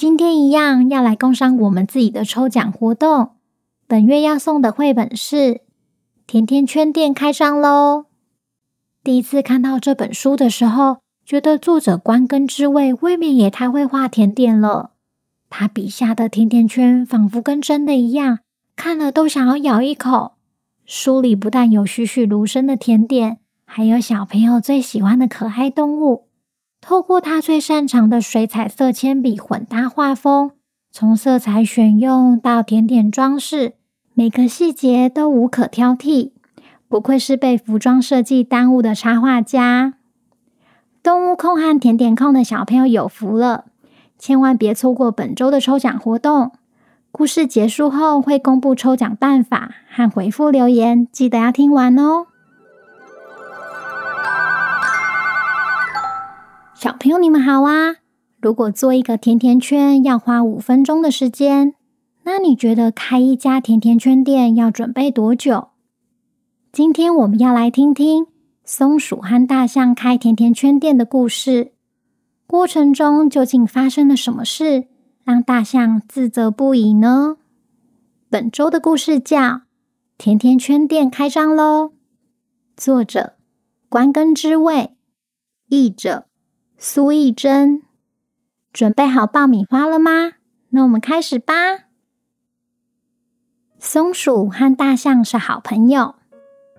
[0.00, 3.32] 今天一样要来工商我们自己的抽奖活动。
[3.86, 5.36] 本月要送的绘本是
[6.26, 8.06] 《甜甜圈店开张喽》。
[9.04, 14.92] 第一次看到这本书的时候，觉得作者关根之卫未免也太会画甜点了。
[15.50, 18.38] 他笔下的甜甜圈仿佛跟真的一样，
[18.74, 20.32] 看了都想要咬一口。
[20.86, 26.29] 书里不但有栩栩如生的甜点，还有小朋友最喜欢的可爱动物。
[26.80, 30.52] 透过他最擅长的水彩色铅笔混搭画风，
[30.90, 33.74] 从色彩选用到甜点装饰，
[34.14, 36.32] 每个细节都无可挑剔。
[36.88, 39.94] 不愧是被服装设计耽误的插画家。
[41.02, 43.66] 动物控和甜点控的小朋友有福了，
[44.18, 46.52] 千万别错过本周的抽奖活动。
[47.12, 52.26] 故事结束后会公布抽奖办法和回复留言，记得要听完哦。
[56.80, 57.96] 小朋友，你们好啊！
[58.40, 61.74] 如果做一个甜甜圈要花五分钟的时间，
[62.22, 65.68] 那你觉得开一家甜甜圈店要准备多久？
[66.72, 68.28] 今天我们要来听听
[68.64, 71.72] 松鼠和大象开甜甜圈店的故事。
[72.46, 74.86] 过程中究竟发生了什么事，
[75.22, 77.36] 让大象自责不已呢？
[78.30, 79.38] 本周的故事叫
[80.16, 81.88] 《甜甜圈店开张喽》，
[82.74, 83.34] 作者
[83.90, 84.96] 关根之卫，
[85.68, 86.28] 译者。
[86.82, 87.82] 苏懿祯，
[88.72, 90.32] 准备好爆米花了吗？
[90.70, 91.52] 那我们开始吧。
[93.78, 96.14] 松鼠和大象是好朋友，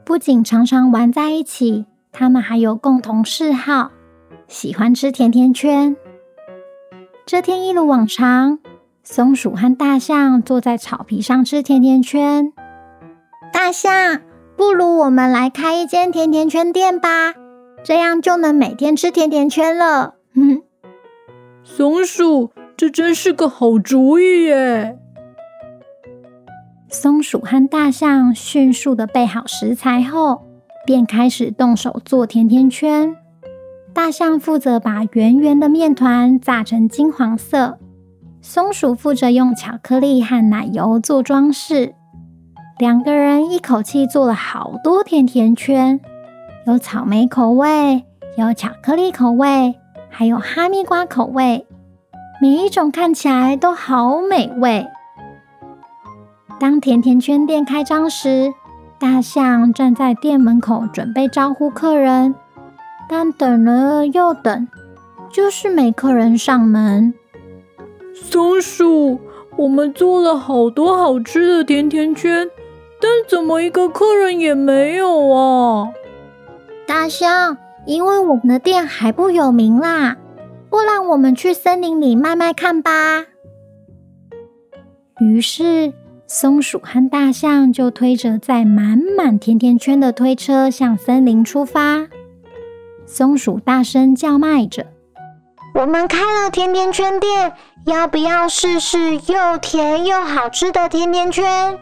[0.03, 3.91] 不仅常常玩在一起，他们还有共同嗜好，
[4.47, 5.95] 喜欢吃甜甜圈。
[7.27, 8.57] 这天一如往常，
[9.03, 12.51] 松鼠和大象坐在草皮上吃甜甜圈。
[13.53, 14.19] 大象，
[14.57, 17.35] 不如我们来开一间甜甜圈店吧。
[17.83, 20.15] 这样就能每天吃甜甜圈了。
[20.35, 20.61] 嗯，
[21.63, 24.97] 松鼠，这真是个好主意耶！
[26.89, 30.43] 松鼠和大象迅速的备好食材后，
[30.85, 33.15] 便开始动手做甜甜圈。
[33.93, 37.79] 大象负责把圆圆的面团炸成金黄色，
[38.41, 41.95] 松鼠负责用巧克力和奶油做装饰。
[42.77, 46.01] 两个人一口气做了好多甜甜圈。
[46.67, 48.05] 有草莓口味，
[48.37, 49.75] 有巧克力口味，
[50.11, 51.65] 还有哈密瓜口味，
[52.39, 54.85] 每一种看起来都好美味。
[56.59, 58.53] 当甜甜圈店开张时，
[58.99, 62.35] 大象站在店门口准备招呼客人，
[63.09, 64.67] 但等了又等，
[65.31, 67.15] 就是没客人上门。
[68.13, 69.19] 松鼠，
[69.57, 72.47] 我们做了好多好吃的甜甜圈，
[73.01, 75.89] 但怎么一个客人也没有啊？
[76.93, 80.17] 大象，因为我们的店还不有名啦，
[80.69, 82.91] 不然我们去森林里卖卖看吧。
[85.21, 85.93] 于是，
[86.27, 92.09] 松鼠和大象就推着载满满甜甜圈的推车向森林出发。
[93.05, 94.87] 松鼠大声叫卖着
[95.73, 97.53] ：“我们开了甜甜圈店，
[97.85, 101.79] 要不要试试又甜又好吃的甜甜圈？”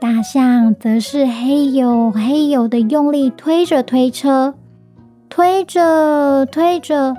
[0.00, 4.54] 大象则是嘿呦嘿呦的用力推着推车，
[5.28, 7.14] 推着推着，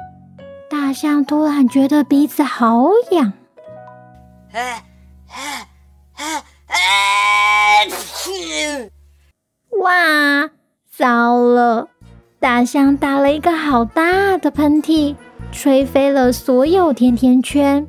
[0.67, 3.33] 大象突然觉得鼻子好痒。
[9.79, 10.49] 哇，
[10.89, 11.87] 糟了！
[12.39, 15.15] 大象打了一个好大的喷嚏，
[15.51, 17.85] 吹飞了所有甜甜圈。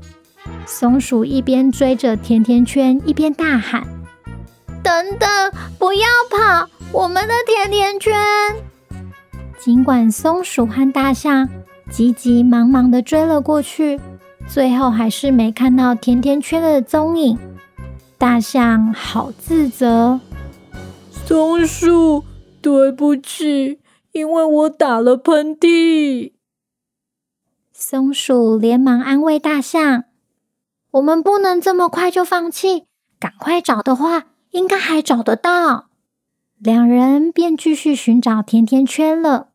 [0.66, 3.86] 松鼠一边追着甜甜圈，一边大喊。
[5.02, 5.28] 等等，
[5.80, 6.68] 不要跑！
[6.92, 8.14] 我们的甜甜圈。
[9.58, 11.48] 尽管松鼠和大象
[11.90, 14.00] 急急忙忙的追了过去，
[14.46, 17.36] 最后还是没看到甜甜圈的踪影。
[18.16, 20.20] 大象好自责，
[21.10, 22.24] 松鼠，
[22.60, 23.80] 对不起，
[24.12, 26.34] 因为我打了喷嚏。
[27.72, 30.04] 松鼠连忙安慰大象
[30.92, 32.84] ：“我们不能这么快就放弃，
[33.18, 35.88] 赶快找的话，应该还找得到。”
[36.62, 39.48] 两人便继续寻找甜甜圈了。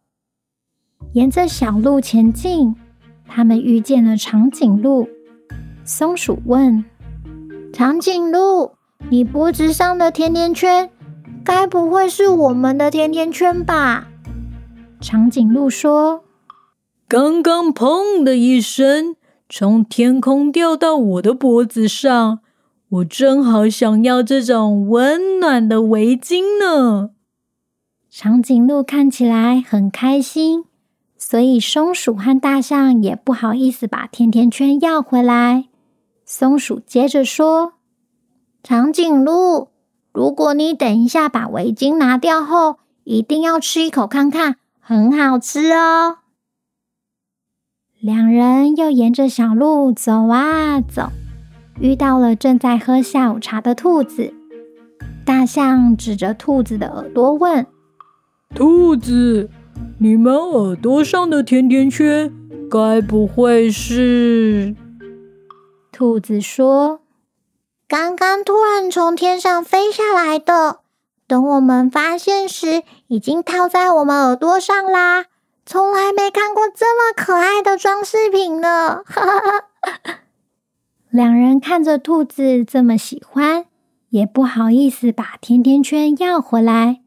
[1.14, 2.76] 沿着小路前进，
[3.26, 5.08] 他们遇见了长颈鹿。
[5.86, 6.84] 松鼠问
[7.72, 8.74] ：“长颈鹿，
[9.10, 10.90] 你脖子上的甜甜圈，
[11.46, 14.10] 该不会是我们的甜甜圈吧？”
[15.00, 16.26] 长颈鹿说
[17.08, 19.16] ：“刚刚砰的一声，
[19.48, 22.40] 从天空掉到我的脖子上，
[22.90, 27.12] 我正好想要这种温暖的围巾呢。”
[28.10, 30.66] 长颈鹿看起来很开心，
[31.18, 35.66] 所以松鼠和大象也不好意思把甜甜圈要回来。
[36.26, 37.74] 松鼠接着说
[38.64, 39.70] ：“长颈鹿，
[40.12, 46.18] 如果你等一下把围巾拿掉后，一定要吃一口看看，很好吃哦。”
[48.02, 51.12] 两人又沿着小路走啊走，
[51.80, 54.34] 遇到了正在喝下午茶的兔子。
[55.26, 57.68] 大象指着兔子的耳朵问
[58.56, 59.50] ：“兔子，
[60.00, 62.34] 你们耳朵上的甜甜圈，
[62.72, 64.76] 该不会是？”
[65.92, 67.02] 兔子说
[67.88, 70.80] ：“刚刚突然从天上飞下来的，
[71.28, 75.26] 等我们发现时，已经套在我们耳朵上啦。
[75.66, 79.02] 从来没看过这么可爱的装饰品呢。”
[81.10, 83.66] 两人看着兔子这么喜欢，
[84.10, 87.02] 也不好意思把甜甜圈要回来。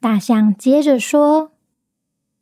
[0.00, 1.52] 大象接着说：“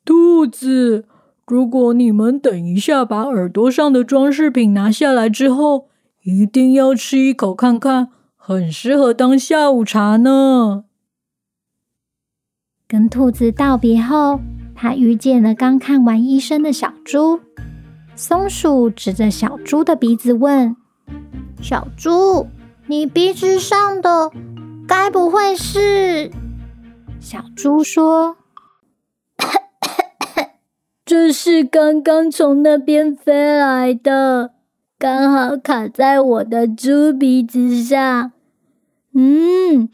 [0.05, 1.06] 兔子，
[1.46, 5.88] 如果你们等一下把耳朵上的装饰品拿下来之后，”
[6.25, 10.84] 一定要吃一口看看，很适合当下午茶呢。
[12.88, 14.40] 跟兔子道别后，
[14.75, 17.40] 他遇见了刚看完医生的小猪。
[18.17, 20.75] 松鼠指着小猪的鼻子问
[21.66, 22.46] ：“小猪，
[22.88, 24.31] 你鼻子上的
[24.87, 26.31] 该不会是？”
[27.19, 28.37] 小猪说
[31.06, 34.50] ：“这是刚刚从那边飞来的。”
[35.00, 38.32] 刚好卡在我的猪鼻子上。
[39.14, 39.88] 嗯，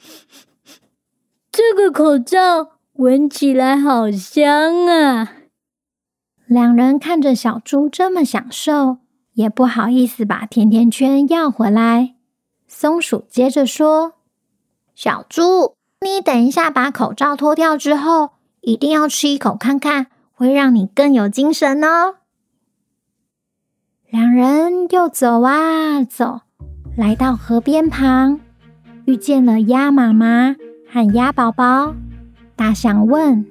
[1.52, 5.34] 这个口罩闻起来好香啊！
[6.46, 8.98] 两人看着小猪这么享受，
[9.40, 12.14] 也不好意思把甜甜圈要回来。
[12.68, 14.12] 松鼠接着说
[14.94, 22.16] ：“小猪，你等一下把口罩脱掉之后，一定要吃一口看看，会让你更有精神哦。”
[24.10, 26.42] 两人又走啊走，
[26.94, 28.40] 来到河边旁，
[29.06, 30.54] 遇见了鸭妈妈
[30.86, 31.94] 和鸭宝宝。
[32.54, 33.46] 大象问：“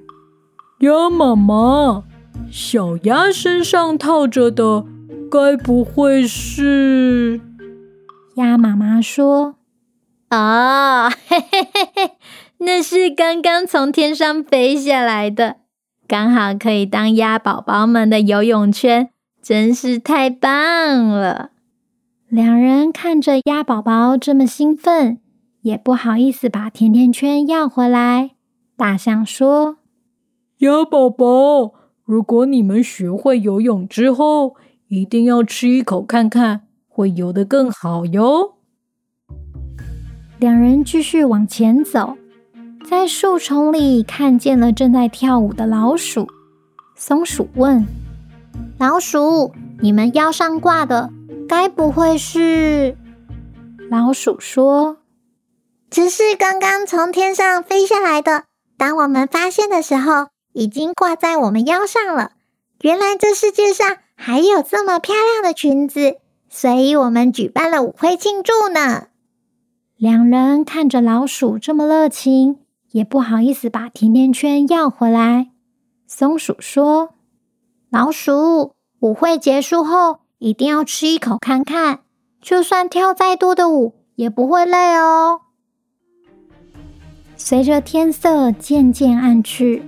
[0.80, 2.04] 鸭妈妈，
[2.48, 4.86] 小鸭身上套着的，
[5.30, 7.40] 该不会是？”
[8.36, 9.54] 鸭妈妈说
[10.30, 12.12] ：“哦，嘿嘿嘿嘿，
[12.58, 15.56] 那是刚刚从天上飞下来的，
[16.08, 19.10] 刚好可以当鸭宝宝们的游泳圈。”
[19.42, 21.52] 真是太棒了！
[22.28, 25.18] 两人看着鸭宝宝这么兴奋，
[25.62, 28.32] 也不好意思把甜甜圈要回来。
[28.76, 29.78] 大象说
[30.60, 31.72] ：“鸭宝宝，
[32.04, 34.56] 如果你们学会游泳之后，
[34.90, 38.56] 一定要吃一口看看，会游得更好哟。”
[40.40, 42.16] 两人继续往前走，
[42.88, 46.26] 在树丛里看见了正在跳舞的老鼠。
[46.96, 47.86] 松鼠问。
[48.78, 51.10] 老鼠，你们腰上挂的
[51.48, 52.96] 该不会是？
[53.88, 54.96] 老鼠说
[55.88, 58.46] ：“只是刚刚从天上飞下来的。
[58.76, 62.32] 当我们发现的时候，已经挂在我们腰上了。
[62.80, 66.18] 原来这世界上还有这么漂亮的裙子，
[66.50, 69.06] 所以我们举办了舞会庆祝呢。”
[69.96, 72.58] 两人看着老鼠这么热情，
[72.90, 75.48] 也不好意思把甜甜圈要回来。
[76.06, 77.14] 松鼠说。
[77.88, 82.00] 老鼠，舞会结束后一定要吃一口看看，
[82.42, 85.40] 就算跳再多的舞也不会累哦。
[87.36, 89.82] 随着天色渐渐暗去，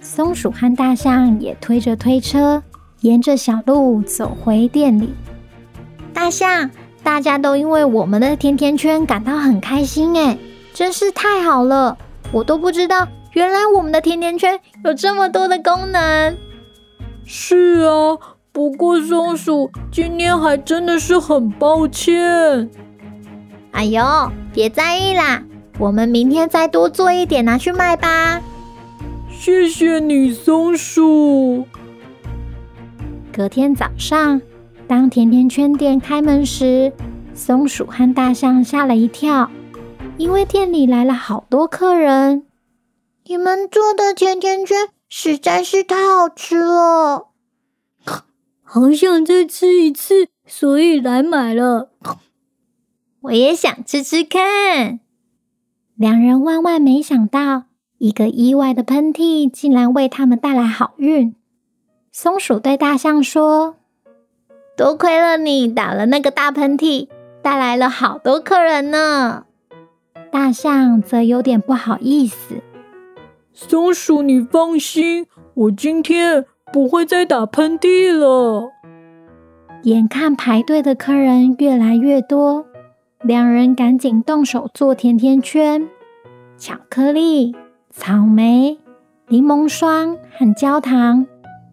[0.00, 2.62] 松鼠和大象也推着推车，
[3.00, 5.14] 沿着小路走回店里。
[6.12, 6.70] 大象，
[7.02, 10.36] 大家都因为我们的甜甜圈感到很开心哎，
[10.74, 11.96] 真是太好了！
[12.32, 16.36] 我都不知道，原来我们的甜甜圈有这么多的功能。
[17.24, 18.18] 是啊，
[18.52, 22.68] 不过松鼠今天还真的是很抱歉。
[23.70, 24.02] 哎呦，
[24.52, 25.42] 别在意啦，
[25.78, 28.42] 我们明天再多做一点拿去卖吧。
[29.30, 31.64] 谢谢你，松鼠。
[33.40, 34.42] 隔天早上，
[34.86, 36.92] 当甜甜圈店开门时，
[37.32, 39.50] 松鼠和大象吓了一跳，
[40.18, 42.44] 因为店里来了好多客人。
[43.24, 47.28] 你们做的甜甜圈实在是太好吃了，
[48.62, 51.92] 好想再吃一次，所以来买了。
[53.22, 55.00] 我也想吃吃看。
[55.96, 57.62] 两人万万没想到，
[57.96, 61.34] 一个意外的喷嚏竟然为他们带来好运。
[62.12, 63.76] 松鼠对大象说
[64.76, 67.08] ：“多亏了你打了那个大喷嚏。”
[67.42, 69.46] 带来了好多客人呢，
[70.30, 72.56] 大象则有点不好意思。
[73.54, 78.72] 松鼠，你放心，我今天不会再打喷嚏了。
[79.84, 82.66] 眼看排队的客人越来越多，
[83.22, 85.88] 两人赶紧动手做甜甜圈，
[86.58, 87.56] 巧克力、
[87.88, 88.78] 草莓、
[89.28, 91.26] 柠檬霜和焦糖，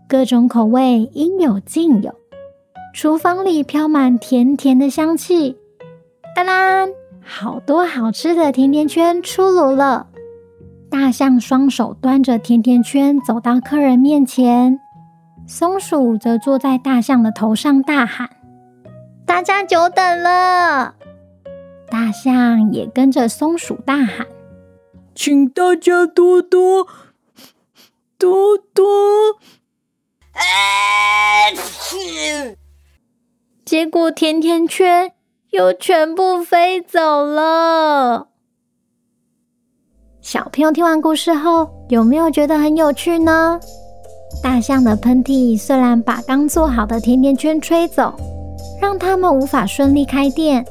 [0.07, 2.15] 各种口味应有尽有。
[2.93, 5.57] 厨房里飘满甜甜的香气，
[6.35, 6.89] 当当，
[7.21, 10.07] 好多好吃的甜甜圈出炉了。
[10.89, 14.79] 大象双手端着甜甜圈走到客人面前，
[15.45, 18.29] 松鼠则坐在大象的头上大喊
[19.27, 20.95] ：“大家久等了！”
[21.91, 24.25] 大象也跟着松鼠大喊
[25.13, 26.87] ：“请大家多多
[28.17, 28.85] 多多！”
[33.65, 35.11] 结果甜甜圈
[35.51, 38.27] 又全部飞走了。
[40.21, 43.59] 小朋友听完故事后，有没有觉得很有趣呢？
[44.41, 48.13] 大象的喷嚏虽然把刚做好的甜甜圈吹走，
[48.81, 50.65] 让他们无法顺利开店，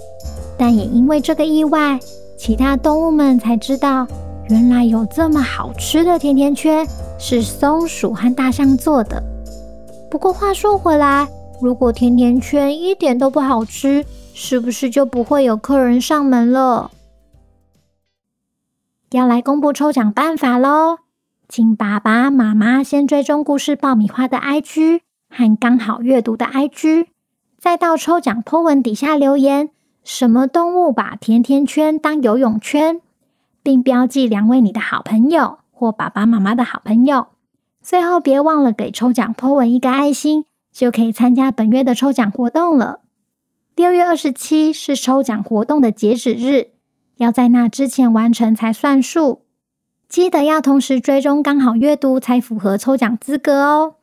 [0.58, 1.98] 但也因为这个意外，
[2.38, 4.06] 其他动物们才知道，
[4.48, 6.86] 原来有这么好吃的甜甜圈
[7.18, 9.22] 是松鼠和大象做的。
[10.16, 11.28] 不过话说回来，
[11.60, 16.90] 如果甜甜圈一点都不好吃，是不是就不会有客人上门了？
[19.10, 21.00] 要来公布抽奖办法喽！
[21.50, 27.08] 请爸爸妈妈先追踪故事爆米花的 IG 和刚好阅读的 IG，
[27.58, 29.68] 再到抽奖 po 文底下留言
[30.02, 33.02] “什么动物把甜甜圈当游泳圈”，
[33.62, 37.26] 并标记两位你的好朋友或爸爸妈妈的好朋友。
[37.86, 40.44] 最后别忘了给抽奖 po 文一个爱心。
[40.72, 43.00] 就可以参加本月的抽奖活动了。
[43.74, 46.72] 六月二十七是抽奖活动的截止日，
[47.16, 49.40] 要在那之前完成才算数。
[50.06, 53.94] 记得要同时追踪刚好阅读，才符合抽奖资格哦。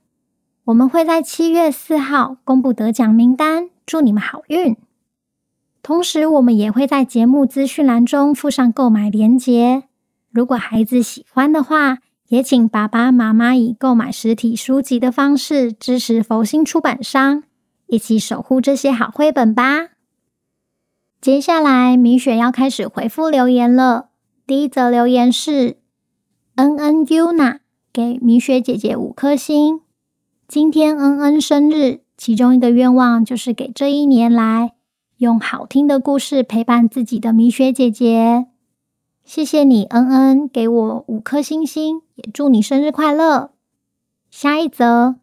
[0.64, 4.76] 我们会在七月四号公布得奖名单，祝你们好运。
[5.84, 9.84] 同时，我们也会在节目资讯栏中附上购买链接。
[10.32, 12.00] 如果孩子喜欢的话，
[12.30, 17.44] 也请爸爸妈妈以购买实体书籍的方式支持佛心出版商，
[17.88, 19.90] 一起守护这些好绘本吧。
[21.22, 24.10] 接下来，米雪要开始回复留言了。
[24.46, 25.78] 第一则留言是
[26.56, 27.60] N N Yuna
[27.94, 29.82] 给米雪姐姐五颗星。
[30.48, 34.74] 今天恩恩生日，其中一个愿望就是给这一年来
[35.18, 38.48] 用好听的故事陪伴自己的米雪姐姐。
[39.26, 43.52] 谢谢你，恩恩，给我五颗星星，也祝你生日快乐。
[44.30, 45.16] 下一则，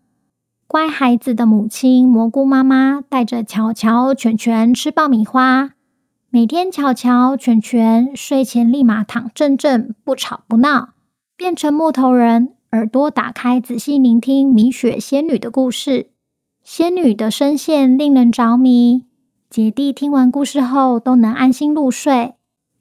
[0.67, 5.73] 乖孩子的母亲蘑菇妈妈带着巧巧、全全吃爆米花。
[6.31, 10.95] 每天巧巧、全全睡前立马躺正正，不吵不闹，
[11.37, 16.11] 变成木头人，耳朵打开，仔细聆听米雪仙女的故事。
[16.65, 19.05] 仙女的声线令人着迷，
[19.51, 22.35] 姐弟听完故事后都能安心入睡。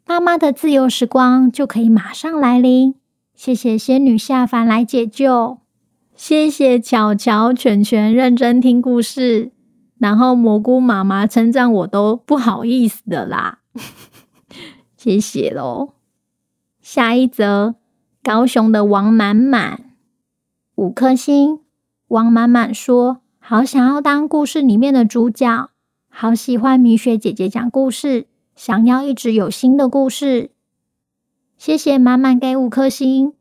[0.09, 2.95] 妈妈的自由时光就可以马上来临。
[3.35, 5.59] 谢谢仙女下凡来解救，
[6.15, 9.51] 谢谢巧巧、全全认真听故事，
[9.99, 13.59] 然后蘑菇妈妈称赞我都不好意思的啦。
[14.97, 15.93] 谢谢喽。
[16.81, 17.75] 下一则，
[18.23, 19.91] 高雄的王满满
[20.73, 21.59] 五颗星。
[22.07, 25.69] 王满满说：“好想要当故事里面的主角，
[26.09, 28.25] 好喜欢米雪姐姐讲故事。”
[28.59, 30.51] 想要一直有新的故事，
[31.57, 33.31] 谢谢满满给五颗星。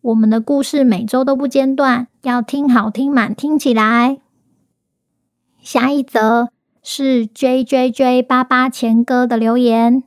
[0.00, 4.18] 我们的故事每周都不间断，要听好听满听起来。
[5.60, 6.48] 下一则
[6.82, 10.02] 是 J J J 八八前哥的留言。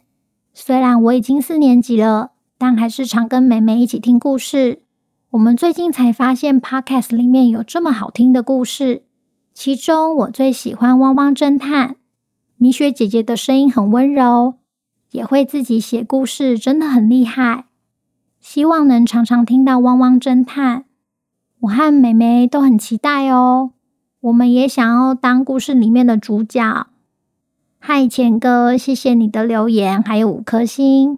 [0.53, 4.81] 虽然我已经四年级了，但还是常跟妹妹一起听故事。
[5.29, 9.05] 我们最近才发现 Podcast 里面有这么好听的故事。
[9.53, 11.91] 其中我最喜欢《汪汪侦探》，
[12.61, 14.53] 米雪姐姐的声音很温柔，
[15.09, 17.65] 也会自己写故事，真的很厉害。
[18.39, 20.81] 希望能常常听到《汪汪侦探》，
[21.61, 23.71] 我和妹妹都很期待哦。
[24.19, 26.85] 我们也想要当故事里面的主角。
[27.79, 31.17] 嗨，钱哥，谢谢你的留言，还有五颗星。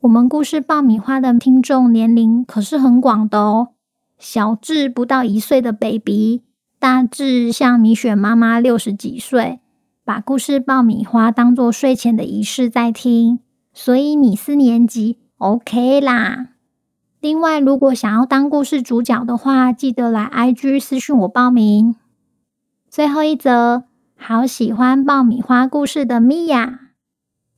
[0.00, 3.68] 我们故事爆米花的听众年龄可是很广的哦，
[4.18, 6.42] 小至不到一岁的 baby，
[6.78, 9.60] 大至像米雪妈妈六十几岁，
[10.04, 13.38] 把故事爆米花当做睡前的仪式在听，
[13.72, 16.48] 所以你四年级 OK 啦。
[17.20, 21.94] 另外，如果想要当故事主角的话，记得来 IG 私讯我报名。
[22.90, 23.84] 最后一则，
[24.16, 26.80] 好喜欢爆米花故事的米娅。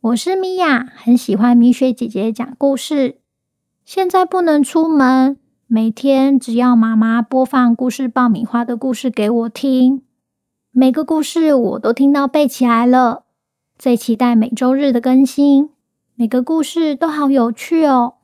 [0.02, 3.20] 我是米娅，很喜欢米雪姐姐讲故事。
[3.86, 10.02] 现在不能出门，每天只要妈妈播放故事爆米花的故事给我听，
[10.76, 13.22] 每个故事我都听到背起来了。
[13.78, 15.70] 最期待每周日的更新，
[16.16, 18.14] 每个故事都好有趣哦。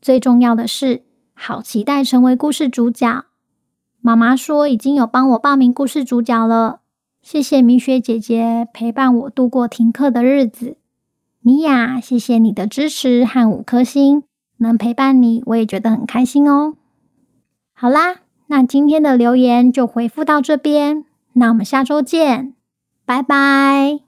[0.00, 1.02] 最重要的是，
[1.34, 3.24] 好期待成为故事主角。
[4.00, 6.78] 妈妈说已经有帮我报名故事主角了，
[7.22, 10.76] 谢谢米雪姐姐陪伴我度过停课的日子。
[11.40, 14.22] 米娅，谢谢你的支持和五颗星，
[14.58, 16.74] 能陪伴你，我也觉得很开心哦。
[17.72, 21.04] 好啦，那今天的留言就回复到这边，
[21.38, 22.54] 那我们下周见，
[23.04, 24.05] 拜拜。